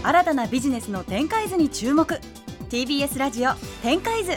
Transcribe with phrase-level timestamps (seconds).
[0.00, 2.20] 新たなビジネスの展開図に注目。
[2.70, 4.32] TBS ラジオ展開図。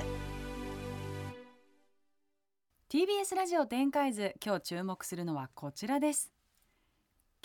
[2.90, 6.32] TBS ラジオ展開図今日注目するのはこちらです。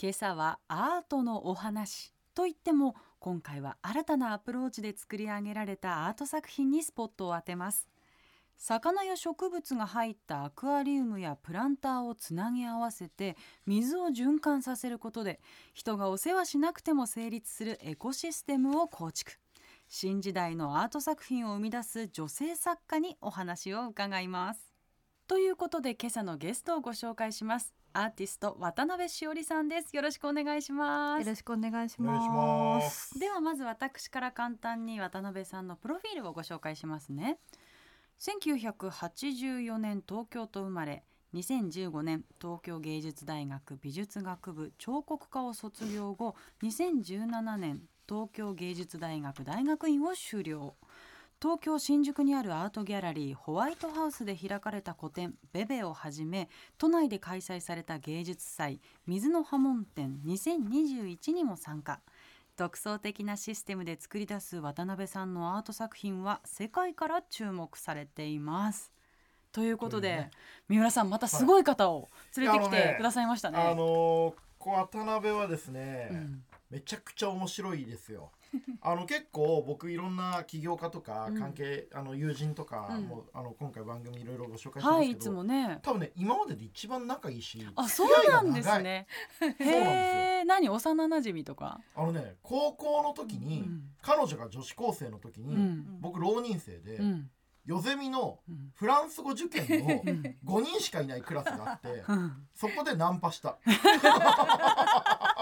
[0.01, 7.87] 今朝はアートのお話といっても今回は新たなアプローチで作り上げられたアート作品にスポットを当てます。
[8.59, 15.41] 魚や植物が入ったアクアリウムやプランターをつなぎ合わせて水を循環させることで
[15.75, 19.33] 人がお世話しなくても成立するエコシステムを構築。
[19.89, 24.73] 新時代のアート作品を生み出す女性作家にお話を伺います。
[25.29, 27.73] ということで今朝のゲストをご紹介します。
[27.93, 29.97] アーティスト渡辺しおりさんです。
[29.97, 31.21] よろしくお願いします。
[31.21, 32.81] よろしくお願いしま。
[32.83, 33.19] す。
[33.19, 37.39] ではまず私から簡単に渡辺さんのプロフィールをご紹介しますね
[38.19, 50.75] 1984年東京と生まれ2015年東京芸術大学美術学部彫刻科を卒業後2017年東京芸術大学大学院を修了
[51.43, 62.01] 東京新宿にあるアートギャラリーホワイトハウスで開かれた個展「ベベ」をはじめ都内で開催された芸術祭「水の波紋展2021」にも参加。
[62.57, 68.93] 独創的なシステムで作り出す渡辺さんのアート作品は世界から注目されています。
[69.53, 70.31] ということで、ね
[70.69, 73.59] 三浦さんまたすごい方を連れてきてくださいましたね。
[73.59, 74.35] あのー、こ
[74.67, 78.31] う渡辺はですね、うんめちゃくちゃ面白いですよ。
[78.81, 81.39] あの結構僕いろんな起業家とかうん。
[81.39, 83.05] 関係、あの友人とかうん。
[83.05, 85.79] も、あの今回番組いろいろご紹介してますけど、はいいつもね。
[85.83, 89.07] 多分ね今までで一番仲いいし、あそうなんですね。
[89.59, 91.81] へえ何幼馴染とか？
[91.95, 93.91] あのね高校の時に、うん。
[94.03, 96.01] 彼女が女子高生の時に、うん。
[96.01, 97.31] 僕浪人生で、うん。
[97.65, 98.71] 夜ゼミのうん。
[98.75, 100.37] フランス語受験のうん。
[100.45, 102.47] 5人しかいないクラスがあって、うん。
[102.55, 103.59] そこでナンパした。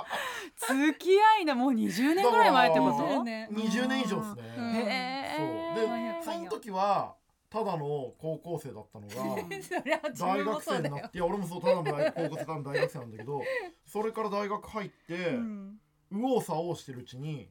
[0.69, 3.25] 付き合いなもう20年ぐらい前ってこと？
[3.25, 4.55] ね20年以上ですね。
[4.57, 5.75] そうえ。
[5.75, 7.15] でその時は
[7.51, 9.15] ただの高校生だったのが
[10.19, 11.11] 大学生になっ。
[11.11, 13.43] ていや俺もそうただの大高校生ただの大学生なんだけど
[13.87, 15.79] それから大学入ってうん
[16.11, 17.51] 右往左往してるうちに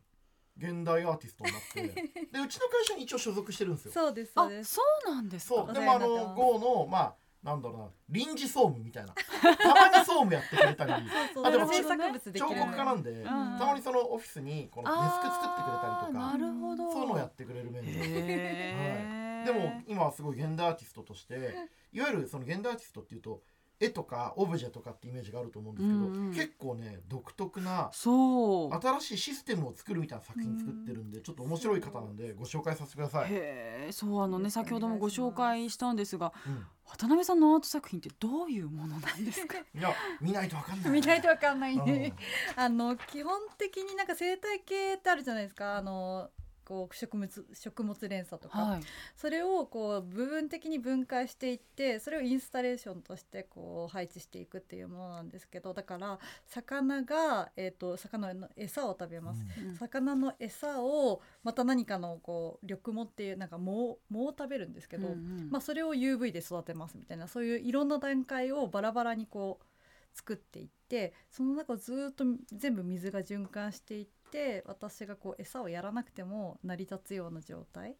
[0.57, 1.81] 現代アーティストになって
[2.31, 3.91] でうちの会社に一応所属してるんですよ。
[3.91, 4.75] そうですそうあです。
[4.75, 5.55] そうなんですか？
[5.55, 7.87] そうでもあの GO のまあなんだろうな。
[8.09, 9.13] 臨時総務みたいな。
[9.13, 10.93] たまに総務やってくれたり。
[11.33, 13.23] そうあでも制作物彫刻家なんでん。
[13.25, 16.91] たまにそのオフィスにこのデスク作ってくれたりとあーなかるほど。
[16.91, 17.91] そういうのをやってくれる面で。
[17.91, 19.43] へえ。
[19.45, 21.53] でも今はすごい現代アーティストとして
[21.91, 23.41] いわゆるその現代アーティストっていうと
[23.83, 27.89] 絵とかオブジェとかってイメージがあると思うんですけど、うんうん結構ね独特な。
[27.93, 33.31] 新しいシステムを作るみたいな作品作ってるんでちょっと面白い方なんでご紹介させてください。
[33.31, 39.57] へえ、そうあのね先ほどもご紹介したんですが、うん渡辺さんのアート作品ってどういうものなんですか？
[39.73, 40.91] いや見ないとわかんない。
[40.91, 42.13] 見ないとわかんないうんね。
[42.57, 45.77] あの基本的になんか生態系ってあるじゃないですか。
[45.77, 46.29] あの
[46.65, 48.81] こう食物食物連鎖とか、はい。
[49.15, 59.75] それをこう部分的に分解していってそれをインスタレーションとしてこう配置していくっていうものなんですけどだから魚が、えー、と魚の餌を食べます、うん。
[59.75, 65.49] 魚の餌をまた何かのこう緑藻っていうなんか藻を藻を食べるんですけど、うんうん。
[65.51, 69.65] まあ、それを UV で育てますみたいなそういういろんな段階をバラバラにこう
[70.13, 74.22] 作っていってその中をずっと全部水が循環していって
[74.65, 77.95] 私がこう餌をやらなくても成り立つような状態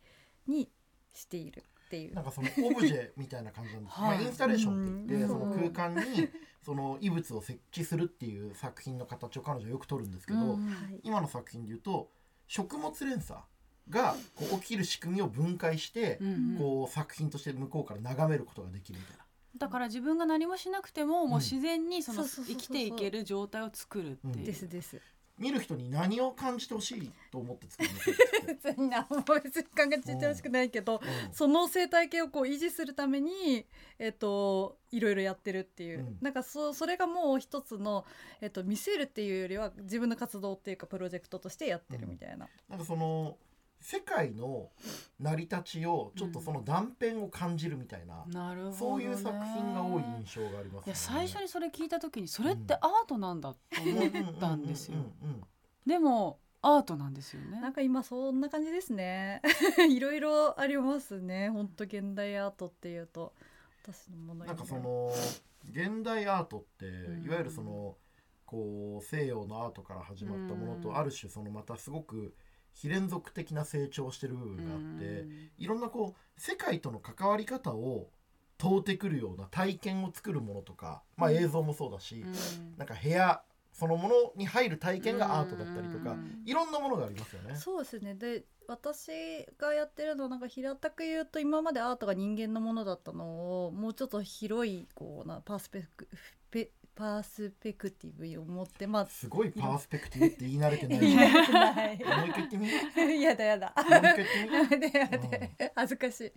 [0.47, 0.69] に
[1.13, 2.15] しているっていう。
[2.15, 4.17] なんかそのオブジェみたいな感じなんです、 はい。
[4.17, 5.27] まあ、インスタレーションって言って、うん。
[5.27, 6.29] その空間に
[6.61, 10.65] その異物を設置するっていう作品の形を彼女はよく撮るんですけど、うん。
[10.65, 12.11] はい今の作品で言うと
[12.47, 13.39] 食物連鎖
[13.89, 16.57] がこう起きる仕組みを分解して、うんうん。
[16.57, 19.23] こう作品として向こうから眺めることができるみたいな。
[19.55, 24.45] だから自分が何もしなくても、もう自然にその生きていける状態を作るっていう。
[24.45, 24.99] ですです
[25.37, 28.53] 見る人に何を感じてほしいと思って作るんですかって。
[28.69, 31.33] 別に何も別に考えててほしくないけど、うん。
[31.33, 33.65] その生態系をこう維持するために、
[33.97, 36.17] えっといろいろやってるっていう、うん。
[36.21, 38.05] なんかそそれがもう一つの、
[38.41, 43.37] えっと見せるっていうよりは自分の活動っていうかプロジェクトとしてやってるみたいな、なんかその
[43.83, 44.69] 世界の
[45.19, 48.77] 成り立ちをちょっとその断片を感じるみたいな、なるほど、ね。
[48.77, 54.95] そういう作品が多い印象がありますいや最初にそれ聞いた時にそれってアートなんだと思ったんですよ。
[54.95, 55.43] うんうんうんうん
[55.85, 57.59] でもアートなんですよね。
[57.59, 59.41] なんか今そんな感じですね。
[59.91, 61.49] いろいろありますね。
[61.49, 63.33] 本当現代アートっていうと。
[63.83, 65.11] 私のものなんかその
[65.69, 67.25] 現代アートってん。
[67.25, 67.97] いわゆるその
[68.45, 70.81] こう西洋のアートから始まったものうん。
[70.81, 72.33] とある種そのまたすごく
[72.73, 75.25] 非連続的な成長をしてる部分があって
[75.57, 78.09] いろんなこう世界との関わり方を
[78.57, 82.77] 問うてくるような体験を作るものとかまあ映像もそうだしうん。
[82.77, 83.41] なんか部屋
[83.71, 86.41] そのものに入る体験がアートだったりとかうん。
[86.45, 87.55] いろんなものがありますよね。
[87.55, 88.15] そうですね。
[88.15, 89.11] で私
[89.57, 96.07] がやってるのはなんか平たく言うと今までアートが人間のものだったのをもうちょっと広いこうなパースペク
[96.49, 101.75] ペパースペクティブを持ってまあすごいパースペクティブって言い慣れてない言い慣れてない。
[101.75, 103.73] もう一回言ってみやだやだ。
[103.77, 106.31] もう一回言ってみやめてやめて恥ずかしい。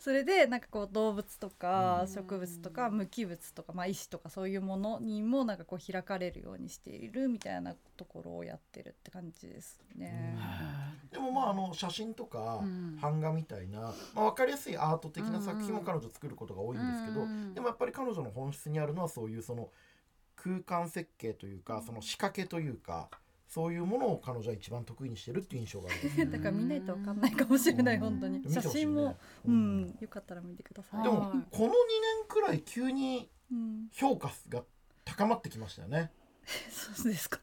[0.00, 2.08] それでなんかこう動物とかうん。
[2.08, 10.36] 植物とか無機物とか、まあ、石とかそういうものにもなんかこう開かれるようにしているみたいなところをやってるって感じですね。
[11.12, 12.98] でもまああの写真とかうん。
[13.00, 17.52] 版画みたいな、まあ、分かりやすいアート的な作品も彼女作ることが多いんですけど、うん。
[17.52, 19.70] でもやっぱり彼女の本質にあるのはそういうその
[20.36, 23.08] 空間設計というかその仕掛けというか
[23.48, 26.26] そういうものを彼女は一番得意にしてるっていう印象がありますね。
[26.32, 31.02] だから見ないとわかんないかもしれないうん本当にね写真も、ううんん、よかったら見てください。
[31.04, 31.72] でもはいこの2年
[32.28, 34.64] くらい急にうん、評価が
[35.04, 36.10] 高まってきましたよね。
[36.70, 37.42] そうですかね。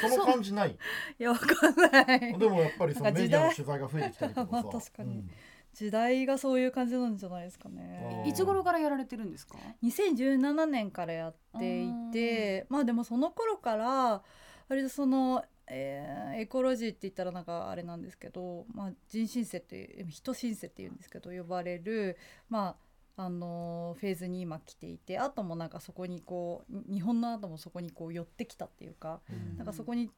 [0.00, 0.72] その感じない？
[0.72, 2.38] いやわかんない。
[2.38, 4.62] でもやっぱりそのメディアの取材が増えてきたりとかさ。
[4.64, 5.30] ま あ確かにうん
[5.74, 8.24] 時代がそういう感じなんじゃないですかね。
[8.26, 14.22] いつ頃からやられてるんですか？2017年からやっていてまあでもその頃から
[14.68, 22.16] 割とその、えーエコロジーって言ったらなんかあれなんですけど、まあ、人新世っていう人新世っていうんですけど呼ばれる
[22.48, 22.76] ま
[23.16, 29.56] ああのーフェーズに今来ていてあともなんかそこにこうに日本のアートもそこにこう寄ってきたっていうか、うん。
[29.58, 30.10] なんかそこに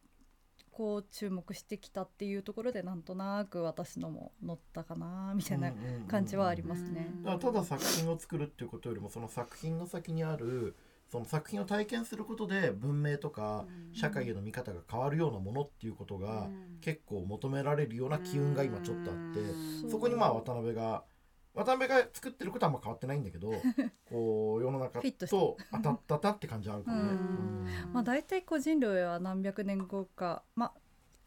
[0.75, 5.73] こう注目してきたっていうところでなんとなく私のも乗ったかなみたいな
[6.09, 7.09] 感じはありますね。
[7.25, 10.75] ただ作品を作るっていうことよりもその作品の先にある
[11.11, 16.49] その作品を体験することで文明とか社会への見方が変わるようなものっていうことが
[16.81, 19.41] 結構求められるような機運が今ちょっとあって
[19.89, 21.05] そこにまあ渡辺が
[21.55, 23.53] 渡辺が作ってることはあんま変わってないんだけど
[24.11, 27.19] こう世の中と当たったたって感じあるかもね。
[27.93, 30.73] まあ、大体個人類は何百年後か、まあ、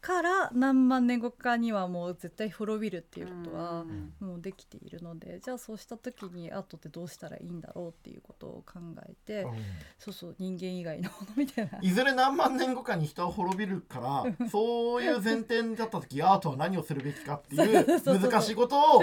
[0.00, 3.84] から何万年後かにはもう絶対滅びるっていうことは
[4.20, 9.52] もうできているのでじゃあそうした時にアートってどうしたらいいんだろうっていうことを考えて、うん。
[9.98, 11.78] そうそう人間以外のものみたいな。
[11.82, 19.02] いずれ何万年後かに人は滅びるからそういう前提だった時アートは何をするべきかっていう難しいことを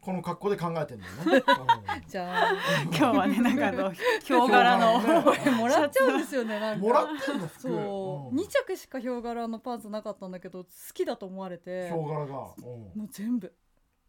[0.00, 1.44] この格好で考えてんだよね。
[2.08, 2.52] じゃあ
[2.86, 5.00] 今日はねなんかあのヒョウ柄の
[5.56, 6.86] もらっちゃうんですよねなんか。
[6.86, 7.60] もらってんの服。
[7.62, 8.38] そう、ん。
[8.38, 11.88] 2着しかヒョウ柄のパンツなかったんだけど好きだと思われて。
[11.88, 12.34] ヒョウ柄が、うん。
[12.34, 13.52] もう全部。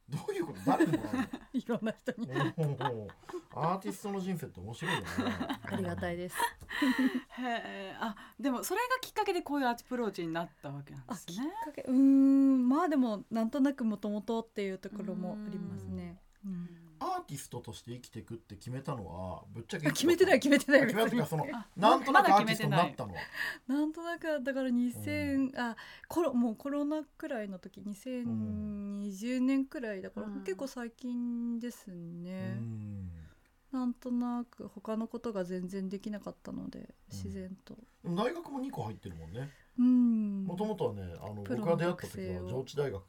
[0.09, 0.59] どういうこと？
[0.65, 2.27] 誰にもらう いろんな人に。
[2.27, 3.07] のうん
[3.55, 5.07] アーティストの人生って面白いよね。
[5.63, 6.35] ありがたいです。
[6.35, 11.83] へえあでもそれがきっかけでこういうアプローチになったわけなんあきっですねかけ。
[11.83, 12.67] うーん。
[12.67, 16.19] まあでもなんとなくもともとっていうところもありますね。
[16.45, 21.39] うんアーティストとして生きていくって決めたのはぶっちゃけあ決めてない決めてない決めていうか別に。
[21.39, 23.19] そのあなんとなくまアーティストにだ決めてないなったのは。
[23.67, 25.75] なんとなくだから2000、あ
[26.07, 30.43] コロもうコロナくらいの時2020年くらいだから、うん。
[30.43, 33.09] 結構最近ですうね、ん。
[33.71, 37.75] なんとなく他のことが全然できなかったので自然と。
[38.05, 39.49] 大学も2個入ってるもんね。
[39.79, 40.43] うん。
[40.45, 43.03] もともとはねあの僕が出会った時は上智大学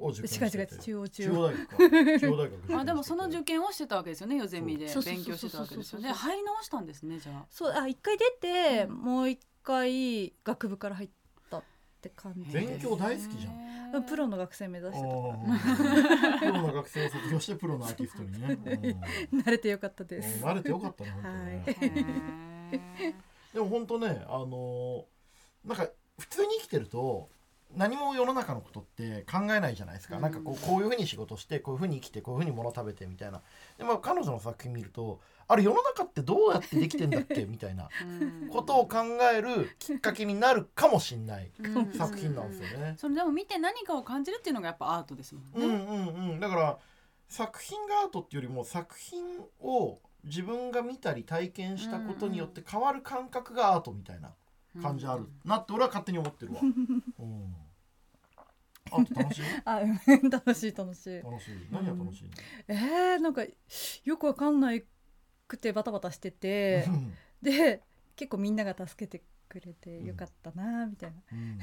[0.00, 0.56] を受験してて。
[0.56, 1.42] 違う違う中央中央。
[1.42, 1.76] 大学か。
[2.20, 4.86] 中央大学あでもその受験をしてたわけですよねヨゼミで。
[4.86, 6.12] 勉強してたわけですよね。
[6.12, 7.46] 入り直したんですねじゃあ。
[7.50, 8.96] そうあ一回出て、うん。
[8.96, 11.10] もう一回学部から入っ
[11.50, 11.62] たっ
[12.00, 13.64] て感じ勉強大好きじゃん。
[13.96, 18.58] ゃプロの学生目指してたかあープロの学生を卒業してプロのアーティストにね、
[19.32, 19.38] うん。
[19.38, 23.14] ら慣れてよかったです、うん慣れてよかったね本当ね、
[23.52, 25.13] でも本当ねあのー
[25.64, 27.28] なんか普通に生きてると
[27.76, 30.22] 何も世の中のことって考えないじゃないですか、うん。
[30.22, 33.40] なんかこうこういうふうに仕事してこういうふうに生きてこういうふうに物食べてみたいな。
[33.78, 37.44] でも彼女の作品見るとあれ世の中ってどうやってできてんだっけ？
[37.46, 37.88] みたいな
[38.50, 38.98] ことを考
[39.34, 41.50] えるきっかけになるかもしんない
[41.96, 42.94] 作品なんですよね。
[42.96, 46.78] それでも見て何かを感じるっていうのがやっぱアートですもんね、うんうんうん、だから
[47.28, 54.32] 作品がアートっていうよりも作品を自分が見たり体験したことによって変わる感覚がアートみたいな
[54.82, 56.60] 感じあるなって俺は勝手に思ってるわ。
[56.64, 57.54] うん、
[58.90, 59.42] アート楽しい？
[59.64, 59.86] あう
[60.26, 61.22] ん楽しい楽しい。
[61.22, 61.66] 楽しい。
[61.70, 62.30] 何が楽しいの、
[62.68, 63.44] えー、なんか
[64.04, 64.84] よくわかんない
[65.46, 66.86] くてバタバタしてて。
[67.42, 67.82] で
[68.16, 69.24] 結構みんなが助けて
[69.54, 71.58] くくれてよかったなみたいな、うん。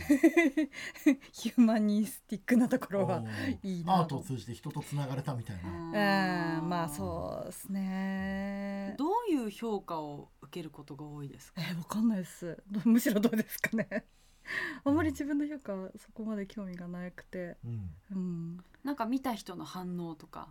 [1.34, 3.22] ヒューマニスティックなところは
[3.64, 6.60] いいなアートを通じて人とつながれたみたいな。
[6.60, 6.70] うん。
[6.70, 8.96] まあそうですね。
[8.98, 11.62] どういう評価を受けることが多いですか？
[11.62, 12.64] えーわかんないです。
[12.72, 14.06] どむしろどうですかね。
[14.86, 17.58] あんまり自分の評価はそこまで興味がなくて。
[17.66, 17.90] うん。
[18.12, 18.58] うん。
[18.84, 20.48] なんか見た人の反応とか。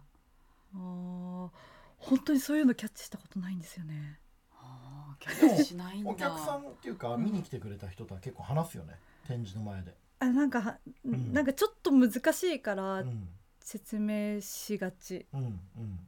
[0.74, 1.50] あー
[1.98, 4.18] 本当にそういうのキャッチしたことないんですよね
[6.04, 8.94] お客さんっていうか見に来てくれた人とは結構話すよね。
[9.26, 9.94] 展示の前で。
[10.18, 13.28] あなんかなんかちょっと難しいからうん。
[13.62, 16.00] 説明しがち、うんうん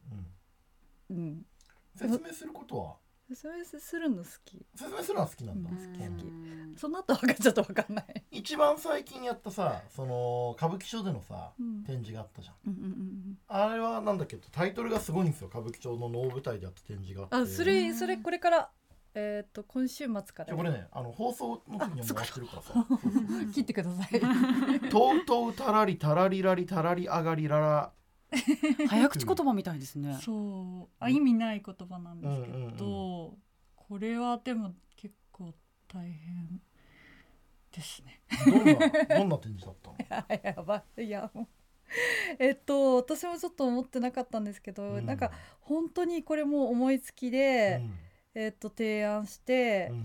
[1.11, 1.17] うん。
[1.17, 1.47] うん、
[1.95, 2.97] 説明することは？
[3.29, 4.67] 説明するの好き。
[4.75, 5.71] 説明するのは好きなんだ。
[5.71, 6.73] うんううん。
[6.73, 11.85] んその後はちょっと分かんない、一番最近やったさその歌舞伎町でのさうん。
[11.85, 13.39] 展示があったじゃんうんうんうん。
[13.47, 14.39] あれはなんだっけ？
[14.51, 15.49] タイトルがすごいんですよ。
[15.49, 17.37] 歌舞伎町の能舞台でやった展示があって。
[17.37, 18.71] あそれそれこれから
[19.15, 20.57] えっ、と今週末から。
[20.57, 22.87] これねあの放送の時にはもう終わってるからさ。
[23.53, 24.21] 切ってください
[24.89, 27.93] 「とうとうたらりたらりらりたらりあがりらら。
[28.89, 30.19] 早口言葉みたいですね。
[30.23, 30.95] そう。
[30.99, 33.39] あ意味ない言葉なんですけど、うんうん
[33.93, 35.53] これはでも結構
[35.87, 36.63] 大変
[37.71, 40.41] ですね」どんなどんな展示だったの？
[40.43, 41.47] やばいいやもう。
[42.39, 45.05] えっと私もちょっと思ってなかったんですけど、うん。
[45.05, 47.83] なんか本当にこれも思いつきで、
[48.35, 50.05] えっと提案してう、ん。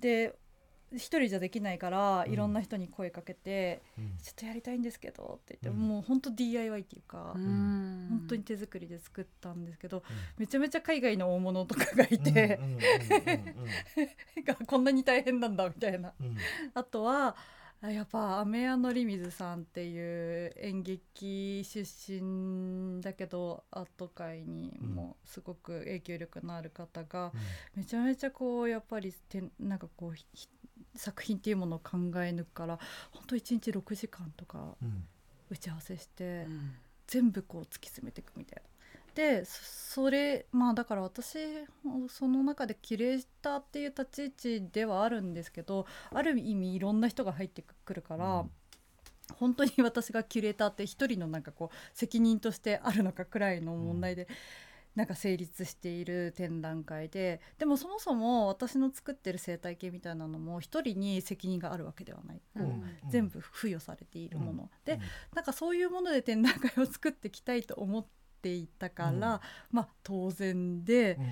[0.00, 0.34] で
[0.92, 2.32] 一人じゃできないからうん。
[2.32, 4.16] いろんな人に声かけて、うん。
[4.22, 5.88] ちょっとやりたいんですけどって言って、うん。
[5.88, 8.06] もう本当 DIY っていうか、うん。
[8.10, 10.04] 本当に手作りで作ったんですけど、
[10.38, 12.60] めちゃめちゃ海外の大物とかがいて、
[14.66, 16.12] こんなに大変なんだみたいな。
[16.74, 17.36] あとはあ
[17.90, 27.32] やっぱ雨屋のり水さんっていう演劇出身だけどアート界にもすごく影響力のある方が、
[27.74, 30.48] めちゃめちゃこうやっぱりてなんかこうひ
[30.96, 32.78] 作品っていうものを考え抜くから
[33.10, 35.04] 本当1日6時間とかうん
[35.50, 36.72] 打ち合わせして、うん
[37.06, 38.73] 全部こう突き詰めていくみたいな。
[39.14, 41.38] でそそれまあだから私
[42.08, 48.50] その中でキュレーターっていう立ち位置ではあるんですけどある意味いろんな人が入ってくるから、うん。
[49.36, 54.28] 本当に私がキュレーターって一人のなんかこう責任としてあるのかくらいの問題で、
[54.94, 62.42] なんか成立している展覧会ででもそもそも私の作ってる生態系みたいなのも一人に責任があるわけではない。
[62.56, 62.62] うん。
[62.62, 62.82] うん。
[63.08, 65.00] 全部付与されているもの、でうん。
[65.34, 69.20] なんかそういうもので展覧会を作っていきたいと思っていたから、うん。
[69.20, 71.24] まあ当然で、うん。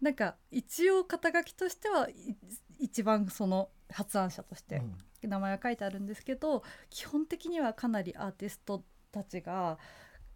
[0.00, 2.36] なんか一応肩書きとしてはい
[2.78, 4.82] 一番その発案者として
[5.22, 9.78] 名前は書いてあるんですけど基本的にはかなりアーティストたちが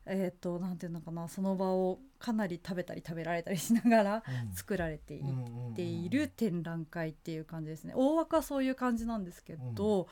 [0.04, 4.52] えっ、となんていうのかなその場をかなり食べたり食べられたりしながらうん。
[4.52, 7.92] 作られていうんうんうんっている展覧会っていう感じですね。
[7.94, 10.08] 大枠はそういう感じなんですけど、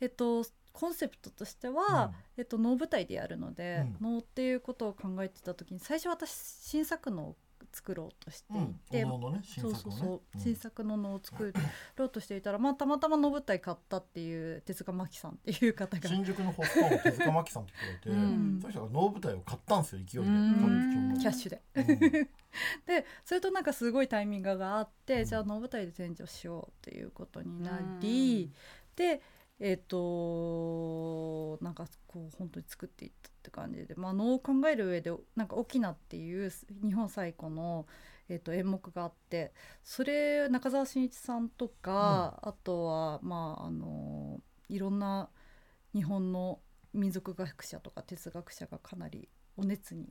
[0.00, 7.36] えっとコンセプトとしては、えっと、能舞台でやるので、能っていうことを考えてた時に最初私新作能を
[7.72, 8.56] 作ろうとしてい
[8.90, 9.32] て、うん。
[9.32, 9.98] ね新そう作をね。
[9.98, 10.38] そうそう、う。
[10.38, 10.40] ん。
[10.40, 11.52] 新作の能を作
[11.96, 16.08] ろうとしていたら、まあ、たまたま能舞台買ったっていう手塚真紀さんっていう方が。
[16.08, 18.58] 新宿のホストの手塚真紀さんって人がいて、うん。
[18.60, 21.20] その人が能舞台を買ったんですよ勢いで。
[21.20, 21.62] キャッシュで。
[21.74, 21.86] うん。
[22.86, 25.24] でそれとなんかすごいタイミングがあって、うん。
[25.24, 28.52] じゃあ能舞台で展示をしようっていうことになり、
[28.96, 29.22] で
[29.60, 36.50] えっ、となんかこう本当に作っていったって感じで、まあ、能を考える上でなんか「沖縄」っていう
[36.82, 37.86] 日本最古の、
[38.28, 39.52] えー、と演目があって。
[39.84, 45.28] それ中澤慎一さんとか、あとはまああのいろんな
[45.94, 46.60] 日本の
[46.94, 50.08] 民族学者とか哲学者がかなりお熱に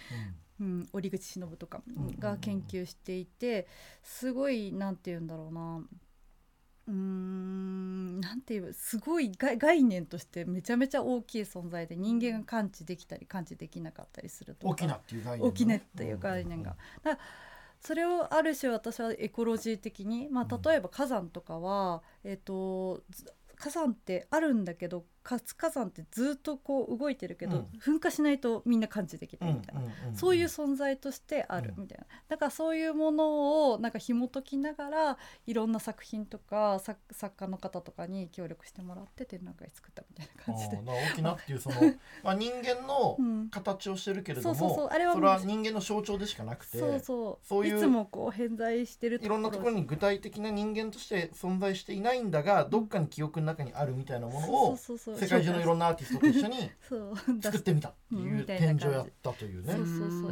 [0.60, 2.18] うん、折口忍とかうんうんうん。
[2.18, 3.66] が研究していて。
[4.02, 5.76] すごいなんて言うんだろうな。
[5.78, 7.49] うーん
[8.20, 16.76] なんていうすごい概概念としてめちゃめちゃ大きい存在で人間が感知できたり感知できなかったりするとか大きなっていう概念大きなっていう概念が。
[17.80, 20.52] それをある種私はエコロジー的に、まうん。
[20.52, 23.24] あ、例えば火山とかは、えー、とず
[23.56, 29.82] 火山ってあるんだけど活火山ってずっとこう動いてるけど、噴火しないとみんな感知できないみたいな、
[30.12, 40.80] そういう存在としてあるうんみたいな、だからそういうものをなんか紐解きながらいろんな作品とか作作家の方とかに協力してもらって展覧会作ったみたいな感じで。
[40.84, 41.76] 大きなっていうその
[42.24, 43.50] まあ人間のうん。
[43.50, 47.46] 形をしてるけれども、それは人間の象徴でしかなくてそうそう。
[47.46, 59.72] そういうつもこう偏在してるいろんなところに具体的な人間として存在していないんだがどっかに記憶の中にあるみたいなものをそうそうそう世界中のいろんなアーティストと一緒に そう作ってみたっていう展示をやったというね。
[59.74, 60.28] そうそうそ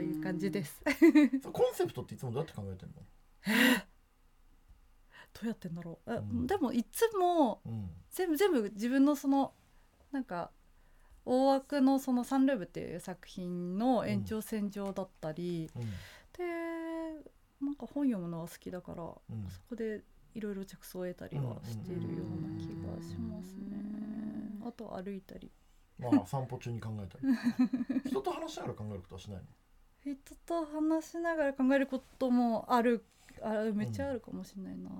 [0.00, 0.02] う。
[0.02, 0.82] いう感じです。
[1.52, 3.02] コンセプトっていつもどうやって考えてるの？
[5.32, 6.46] どうやってんだろう、えうん。
[6.46, 7.90] でもいつもうん。
[8.10, 9.54] 全部全部自分のその
[10.10, 10.50] なんか
[11.24, 15.82] 大枠のその「サンルーブ」っていう作品の延長線上だったり、うん。
[15.82, 17.30] で
[17.60, 19.48] なんか本読むのは好きだから、うん。
[19.48, 20.02] そこで
[20.34, 24.58] いろいろ着想を得たりはしているような気がしますね。
[24.66, 25.50] あと歩いたり。
[25.98, 28.00] まあ散歩中に考えたり。
[28.08, 30.14] 人と話しながら考えることはしないの？
[30.14, 33.04] 人と話しながら考えることもある
[33.42, 34.90] あめっちゃあるかもしれないな、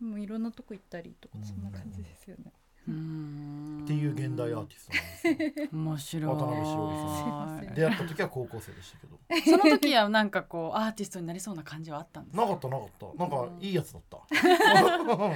[0.00, 2.42] でもいろんなとこ行ったりとかうんそんな感じですよね。
[2.44, 2.52] うーん
[2.88, 5.68] っていう現代アーティストなんですよ。
[5.72, 6.34] 面白い。
[6.34, 7.74] 渡辺しおりさん。
[7.74, 9.18] 出会った時は高校生でしたけど。
[9.58, 13.06] その時はなんかこうアーティストになりそうな感じはあったんですなかったなかった。
[13.18, 14.16] なんかいいやつだった。
[15.04, 15.32] もう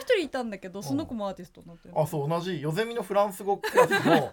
[0.00, 1.94] 一人いたんだけどその子もアーティストになってる。
[2.00, 4.32] あそう同じヨゼミのフランス語クラスの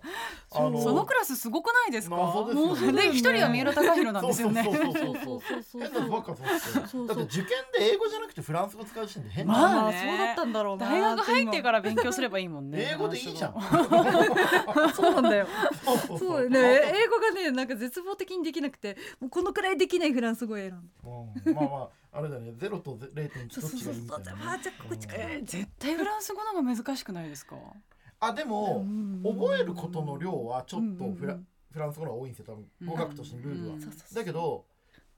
[0.55, 2.17] あのそのクラスすごくないですか？
[2.17, 2.73] 謎ですよね。
[2.73, 4.63] もうで 一人は三浦貴大なんですよね。
[4.63, 5.63] そうそうそうそうそう。
[5.63, 6.35] そう変なばっか
[6.87, 10.03] そだって受験で英語じゃなくてフランス語使う時点で変まなあね。
[10.09, 10.89] そうだったんだろうな。
[10.89, 12.89] 大学入ってから勉強すればいいもんね。
[12.91, 13.53] 英語でいいじゃん。
[14.93, 15.47] そうなんだよ。
[15.83, 16.49] そうそうそう。
[16.49, 16.59] ね。
[16.59, 20.77] 英語がねなんか絶望的にできなくてもうこのくらいできないフランス語を選んだ。
[21.05, 21.53] うん。
[21.55, 22.53] まあまああれだね。
[22.57, 24.31] ゼロとゼ0.1そうそうどっちがいいみたいな。
[24.33, 25.17] ねあじゃあここ近い。
[25.19, 27.55] えー絶対フランス語の方が難しくないですか？
[28.25, 33.75] あでもうん覚えることの量はちょっとフラうんフランス語の方が多いんですよ多分語学としてのルールは。
[34.13, 34.65] だけど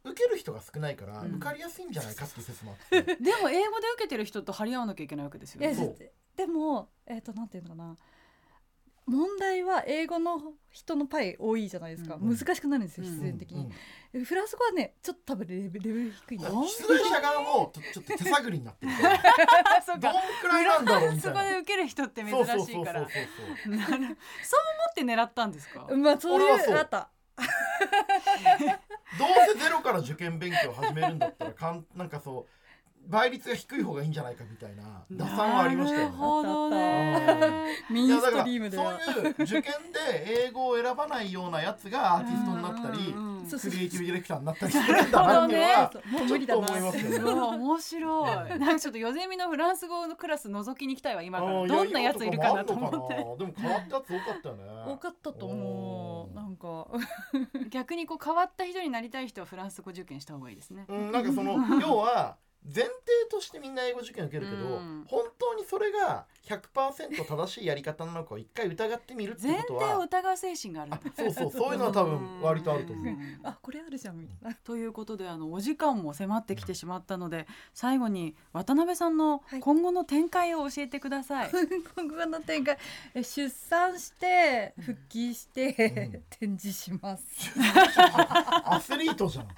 [0.05, 1.35] 受ける人が少ないからうん。
[1.35, 3.03] 受かりやすいんじゃないかっていう説もあって。
[3.19, 5.95] でも英語で受けてる人と張り合わなきゃいけないわけですよえねそう。
[5.97, 7.97] ででもえっ、となんていうのかな
[9.07, 13.71] 問題は英語の人のパイ多いじゃないですか、うん難しくなるんですようん必然的に、うん
[14.13, 16.37] えフランス語はねちょっと多分レベル低い。
[16.37, 19.07] んだよ出題者側もちょちょっと手探りになってる ど
[19.97, 21.43] んかくらいなんだろうみそたいな。
[21.43, 22.47] こで受ける人って珍しいから。
[22.47, 25.87] そうそうそうなるそう思って狙ったんですか？
[25.95, 26.41] まあそう。
[26.41, 27.09] いうあった。
[29.19, 32.45] どうせゼロから受験勉強を始めるんだったらかんなんかそう
[33.07, 36.05] 倍率が低い方がいいんじゃないかみたいな打算はありましたよね。
[36.05, 43.13] なるほどうねミンストリームではそういう受験で英語を選ばないようなやつがアーティストになったり
[43.59, 45.91] クリエイティブディレクターになったりするんだなっていうのは
[46.27, 47.15] ちょっと思いますよね。
[47.15, 51.67] すごい面白いなんかちょっとヨゼミのフランス語のクラス覗きに行きたいわ今から。
[51.67, 53.15] どんなやついるかなと思って。
[53.15, 54.63] でも変わったやつ多かったよね。
[54.87, 56.35] 多かったと思う。
[56.35, 56.87] なんか。
[57.69, 60.85] 逆にこう変わった人になりたい人はフランス語受験した方がいいですね。
[60.87, 62.37] うん、なんかその 要は
[62.73, 62.91] 前提
[63.29, 65.05] としてみんな英語受験受けるけど、うん。
[65.07, 70.99] 本当にそれが100%正しいやり方なのかを一回疑ってみるって前こと提をは疑う精神があるんだ。
[71.15, 73.05] そうそうそういうのは多分割とあると思う。
[73.05, 74.55] んあこれあるじゃんみたいな。
[74.63, 79.59] ということであのお時間も迫ってきてしまったので最後に渡辺さんのはい。
[79.59, 81.51] 今後の展開を教えてください。
[81.95, 82.77] 今後の展開。
[83.13, 86.23] え出産して復帰して、うん。
[86.49, 87.23] 展示します。
[88.63, 89.47] アスリートじゃん。
[89.47, 89.53] ね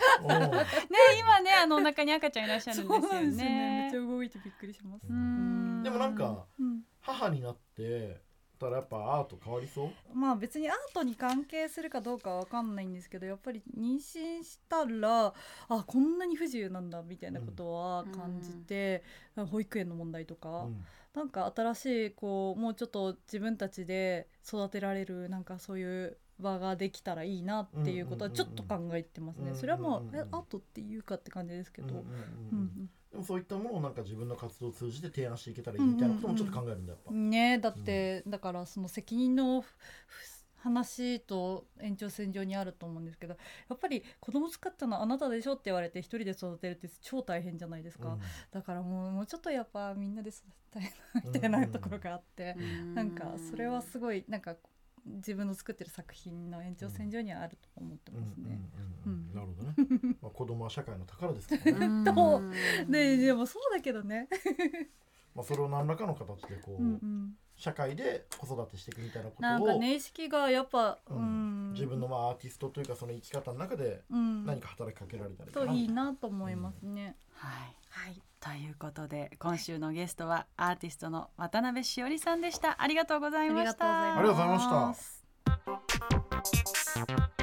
[1.20, 3.30] 今ねあのお腹に赤ちゃんいらっしゃるんでですよね。
[3.30, 3.88] めね。
[3.90, 4.00] っちゃ。
[4.02, 5.08] 動いてびっくりします。
[5.10, 5.84] うん。
[5.84, 6.82] でもなんかうん。
[7.02, 8.22] 母になって
[8.60, 9.90] たらやっぱアート変わりそう？
[10.14, 15.34] まあ別にアートに関係するかどうかは分かんないんですけどやっぱり妊娠したら
[15.70, 19.04] あこんなに不自由なんだみたいなことは感じて、
[19.52, 20.84] 保育園の問題とか、うん。
[21.14, 32.06] なんか新しいこうもうちょっと自分たちで育てられるなんかそういう場ができたらいいなっていうことはちょっと考えてますね、うんうんうんそれはもう、アートっていうかって感じですけど、うんうんう
[32.52, 32.60] うん。
[32.60, 32.90] ん。
[33.12, 37.12] でもそういったものをなんか自分の活動を通じて提案していけたらいいみたいなこともちょっと考えるんだやっぱ。
[37.12, 39.76] ねだって、だからその責任のふ
[40.60, 43.38] 話と延長線上にあると思うんですけど
[43.70, 48.20] やっぱり子供作ったのあなたでしょって言われて一人で育てるって超大変じゃないですか、うん。
[48.52, 52.56] だからもうもうちょっとやっぱみんなで育てたいなみたいなところがあって、
[52.94, 54.56] なんかそれはすごいなんか
[55.16, 58.60] 自分の作ってる作品の延長線上にはあると思ってますね。
[59.06, 60.16] うんうんうんうんなるほどね。
[60.22, 61.86] まあ子供は社会の宝ですからね。
[61.88, 62.42] うんど
[62.90, 64.28] ででもそうだけどね。
[65.34, 77.18] まあそれを何らかの形でこう、うんうん社会で子育てしていくみたいなことをなんかね意識がやっぱ、ううんん、自分のまあアーティストというかその生き方の中でうん何か働きかけられたりといいなと思いますね。
[77.32, 78.22] はいはい。
[78.40, 82.82] ということで今週のゲストはアーティストの渡辺しおりさんでした。
[82.82, 84.16] ありがとうございました。
[84.18, 87.38] ありがとうございますありがとうございました。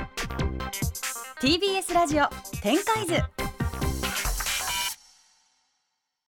[1.40, 2.28] TBS ラジオ
[2.62, 3.43] 展開図